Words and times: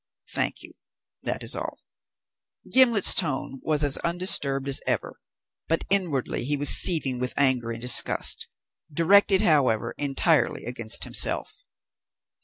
"Thank 0.33 0.63
you. 0.63 0.71
That 1.21 1.43
is 1.43 1.55
all." 1.55 1.77
Gimblet's 2.73 3.13
tone 3.13 3.59
was 3.63 3.83
as 3.83 3.97
undisturbed 3.97 4.67
as 4.67 4.81
ever, 4.87 5.19
but 5.67 5.83
inwardly 5.91 6.43
he 6.43 6.57
was 6.57 6.69
seething 6.75 7.19
with 7.19 7.35
anger 7.37 7.71
and 7.71 7.81
disgust; 7.81 8.47
directed, 8.91 9.41
however, 9.43 9.93
entirely 9.99 10.65
against 10.65 11.03
himself. 11.03 11.61